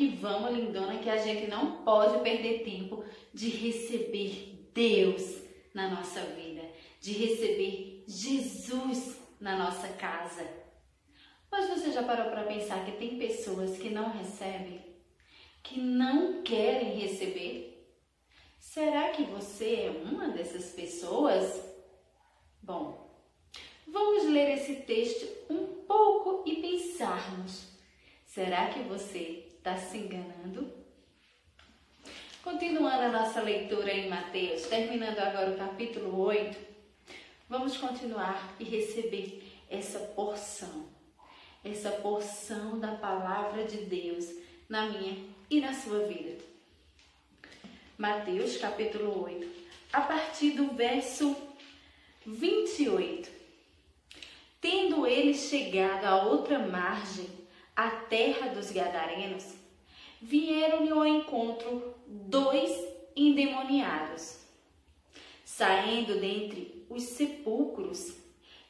[0.00, 5.42] que vamos, lindona, que a gente não pode perder tempo de receber Deus
[5.74, 6.62] na nossa vida,
[7.02, 10.48] de receber Jesus na nossa casa.
[11.50, 14.80] Mas você já parou para pensar que tem pessoas que não recebem,
[15.62, 17.94] que não querem receber?
[18.58, 21.62] Será que você é uma dessas pessoas?
[22.62, 23.22] Bom,
[23.86, 27.68] vamos ler esse texto um pouco e pensarmos.
[28.24, 30.72] Será que você está se enganando?
[32.42, 36.56] Continuando a nossa leitura em Mateus, terminando agora o capítulo 8,
[37.46, 40.88] vamos continuar e receber essa porção,
[41.62, 44.24] essa porção da palavra de Deus
[44.66, 46.42] na minha e na sua vida.
[47.98, 49.46] Mateus capítulo 8,
[49.92, 51.36] a partir do verso
[52.24, 53.28] 28.
[54.58, 57.28] Tendo eles chegado à outra margem,
[57.74, 59.54] a terra dos Gadarenos,
[60.20, 62.70] vieram-lhe ao encontro dois
[63.16, 64.38] endemoniados,
[65.44, 68.16] saindo dentre os sepulcros,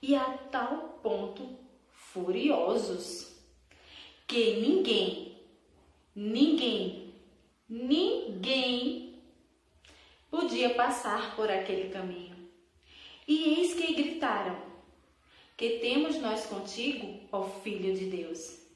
[0.00, 1.58] e a tal ponto
[1.90, 3.36] furiosos,
[4.26, 5.36] que ninguém,
[6.14, 7.14] ninguém,
[7.68, 9.20] ninguém
[10.30, 12.36] podia passar por aquele caminho.
[13.26, 14.56] E eis que gritaram:
[15.56, 18.67] Que temos nós contigo, ó Filho de Deus?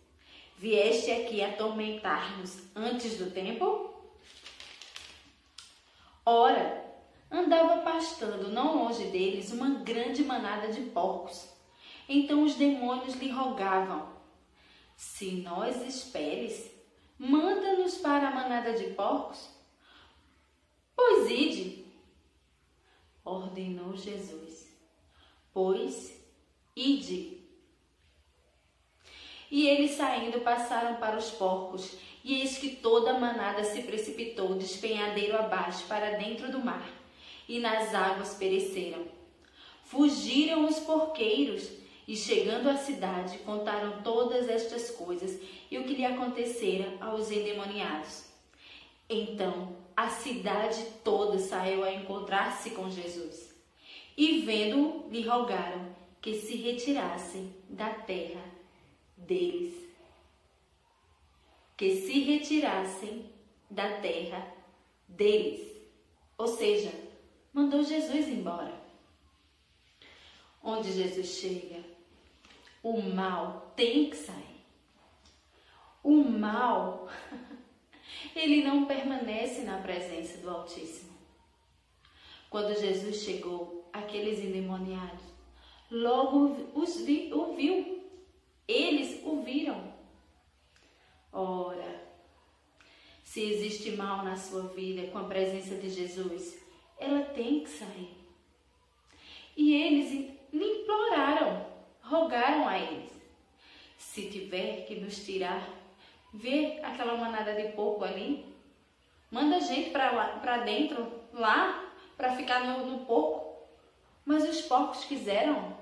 [0.63, 3.93] Vieste aqui atormentar-nos antes do tempo?
[6.25, 6.89] Ora,
[7.29, 11.53] andava pastando não longe deles uma grande manada de porcos.
[12.09, 14.09] Então os demônios lhe rogavam:
[14.97, 16.71] Se nós esperes,
[17.19, 19.51] manda-nos para a manada de porcos.
[20.95, 21.87] Pois ide,
[23.25, 24.73] ordenou Jesus.
[25.53, 26.25] Pois
[26.77, 27.42] ide.
[29.53, 34.55] E eles saindo passaram para os porcos, e eis que toda a manada se precipitou
[34.55, 36.89] despenhadeiro abaixo para dentro do mar,
[37.47, 39.05] e nas águas pereceram.
[39.85, 41.69] Fugiram os porqueiros,
[42.09, 45.39] e chegando à cidade, contaram todas estas coisas
[45.71, 48.25] e o que lhe acontecera aos endemoniados.
[49.07, 53.55] Então a cidade toda saiu a encontrar-se com Jesus,
[54.17, 58.52] e vendo-o, lhe rogaram que se retirassem da terra
[59.27, 59.75] deles,
[61.77, 63.31] que se retirassem
[63.71, 64.55] da terra
[65.09, 65.71] deles.
[66.37, 66.93] Ou seja,
[67.53, 68.81] mandou Jesus embora.
[70.63, 71.83] Onde Jesus chega,
[72.83, 74.63] o mal tem que sair.
[76.03, 77.09] O mal,
[78.35, 81.13] ele não permanece na presença do Altíssimo.
[82.49, 85.33] Quando Jesus chegou, aqueles endemoniados
[85.93, 88.03] logo os vi, viu
[88.67, 89.93] eles o viram.
[91.31, 92.01] Ora,
[93.33, 96.63] se existe mal na sua vida com a presença de Jesus,
[96.99, 98.15] ela tem que sair.
[99.57, 100.11] E eles
[100.53, 101.67] lhe imploraram,
[102.03, 103.11] rogaram a eles:
[103.97, 105.67] se tiver que nos tirar,
[106.35, 108.55] vê aquela manada de porco ali,
[109.31, 113.67] manda gente para dentro, lá, para ficar no, no porco.
[114.27, 115.79] Mas os porcos quiseram?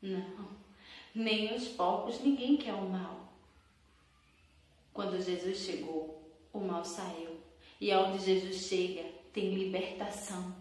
[0.00, 0.56] Não
[1.14, 3.32] nem os porcos, ninguém quer o mal.
[4.92, 6.15] Quando Jesus chegou,
[6.56, 7.36] o mal saiu.
[7.80, 10.54] E aonde Jesus chega, tem libertação,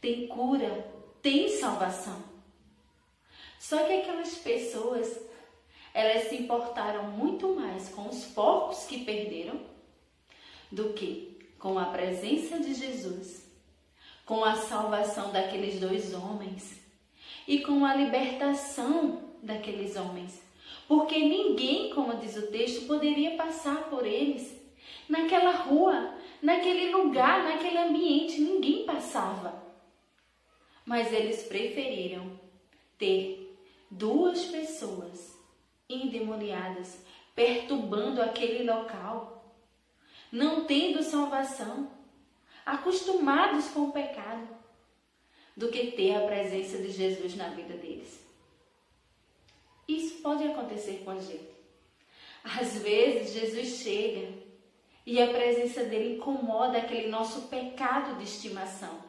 [0.00, 0.90] tem cura,
[1.20, 2.22] tem salvação.
[3.58, 5.20] Só que aquelas pessoas,
[5.92, 9.60] elas se importaram muito mais com os porcos que perderam
[10.70, 13.46] do que com a presença de Jesus,
[14.26, 16.78] com a salvação daqueles dois homens
[17.46, 20.42] e com a libertação daqueles homens,
[20.88, 24.63] porque ninguém, como diz o texto, poderia passar por eles.
[25.08, 29.62] Naquela rua, naquele lugar, naquele ambiente, ninguém passava.
[30.84, 32.38] Mas eles preferiram
[32.98, 33.56] ter
[33.90, 35.38] duas pessoas
[35.88, 39.54] endemoniadas perturbando aquele local,
[40.30, 41.90] não tendo salvação,
[42.64, 44.48] acostumados com o pecado,
[45.56, 48.20] do que ter a presença de Jesus na vida deles.
[49.86, 51.54] Isso pode acontecer com a gente.
[52.42, 54.43] Às vezes Jesus chega
[55.06, 59.02] e a presença dele incomoda aquele nosso pecado de estimação.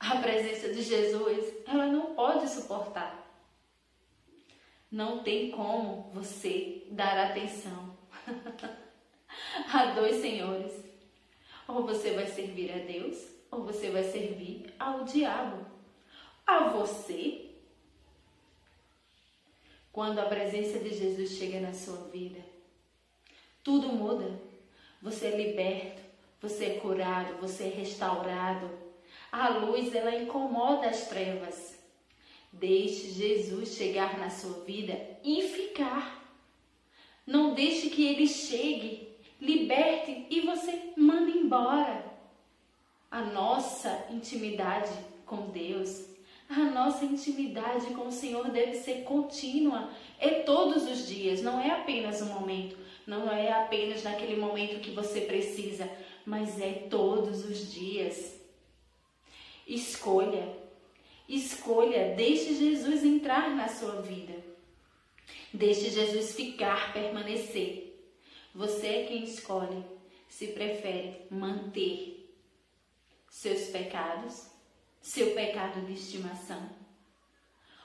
[0.00, 3.26] A presença de Jesus, ela não pode suportar.
[4.90, 7.96] Não tem como você dar atenção
[9.72, 10.72] a dois senhores.
[11.66, 13.18] Ou você vai servir a Deus,
[13.50, 15.66] ou você vai servir ao diabo.
[16.46, 17.48] A você
[19.98, 22.38] quando a presença de Jesus chega na sua vida,
[23.64, 24.40] tudo muda.
[25.00, 26.02] Você é liberto,
[26.40, 28.70] você é curado, você é restaurado.
[29.30, 31.78] A luz, ela incomoda as trevas.
[32.52, 36.24] Deixe Jesus chegar na sua vida e ficar.
[37.26, 42.04] Não deixe que ele chegue, liberte e você manda embora.
[43.10, 44.92] A nossa intimidade
[45.24, 46.06] com Deus,
[46.48, 51.70] a nossa intimidade com o Senhor deve ser contínua, é todos os dias, não é
[51.70, 55.88] apenas um momento, não é apenas naquele momento que você precisa,
[56.24, 58.40] mas é todos os dias.
[59.66, 60.56] Escolha,
[61.28, 64.34] escolha, deixe Jesus entrar na sua vida.
[65.52, 67.88] Deixe Jesus ficar, permanecer.
[68.54, 69.84] Você é quem escolhe
[70.28, 72.34] se prefere manter
[73.28, 74.46] seus pecados,
[75.08, 76.68] seu pecado de estimação,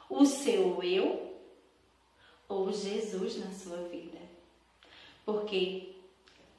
[0.10, 1.40] o seu eu
[2.50, 4.20] ou Jesus na sua vida.
[5.26, 5.96] Porque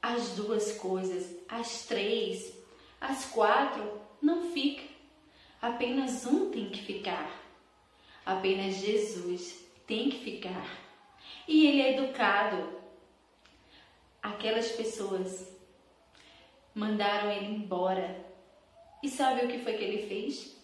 [0.01, 2.57] as duas coisas, as três,
[2.99, 4.87] as quatro, não ficam.
[5.61, 7.31] Apenas um tem que ficar.
[8.25, 10.67] Apenas Jesus tem que ficar.
[11.47, 12.81] E ele é educado.
[14.23, 15.47] Aquelas pessoas
[16.75, 18.25] mandaram ele embora.
[19.05, 20.57] E sabe o que foi que ele fez?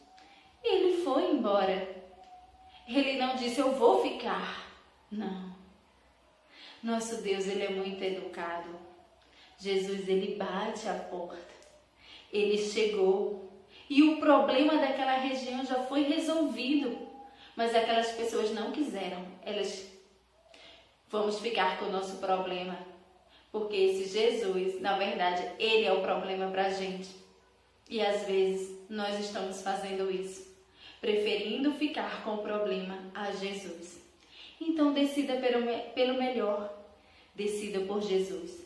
[0.65, 1.87] Ele foi embora.
[2.89, 4.67] Ele não disse eu vou ficar.
[5.13, 5.55] Não.
[6.83, 8.71] Nosso Deus, ele é muito educado.
[9.59, 11.53] Jesus, ele bate a porta.
[12.33, 13.53] Ele chegou
[13.91, 16.97] e o problema daquela região já foi resolvido.
[17.55, 19.23] Mas aquelas pessoas não quiseram.
[19.45, 19.87] Elas
[21.11, 22.79] vamos ficar com o nosso problema.
[23.53, 27.21] Porque esse Jesus, na verdade, ele é o problema para a gente.
[27.91, 30.47] E às vezes nós estamos fazendo isso,
[31.01, 34.01] preferindo ficar com o problema a Jesus.
[34.61, 36.73] Então decida pelo, pelo melhor.
[37.35, 38.65] Decida por Jesus.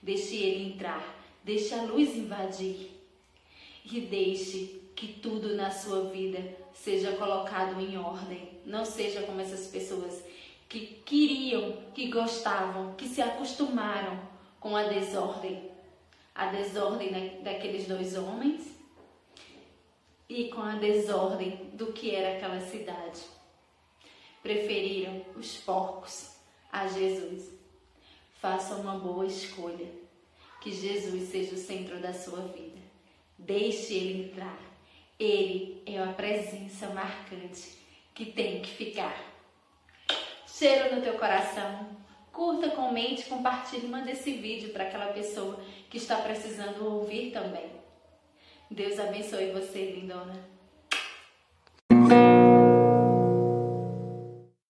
[0.00, 1.14] Deixe ele entrar.
[1.44, 2.90] Deixe a luz invadir.
[3.84, 6.40] E deixe que tudo na sua vida
[6.72, 8.48] seja colocado em ordem.
[8.64, 10.24] Não seja como essas pessoas
[10.70, 14.18] que queriam, que gostavam, que se acostumaram
[14.58, 15.73] com a desordem.
[16.34, 18.74] A desordem daqueles dois homens
[20.28, 23.20] e com a desordem do que era aquela cidade
[24.44, 26.36] preferiram os porcos
[26.70, 27.50] a Jesus.
[28.40, 29.88] Faça uma boa escolha.
[30.60, 32.80] Que Jesus seja o centro da sua vida.
[33.38, 34.58] Deixe ele entrar.
[35.18, 37.78] Ele é a presença marcante
[38.14, 39.14] que tem que ficar.
[40.46, 41.96] Cheiro no teu coração.
[42.34, 47.70] Curta, comente, compartilhe, manda esse vídeo para aquela pessoa que está precisando ouvir também.
[48.68, 50.53] Deus abençoe você, lindona.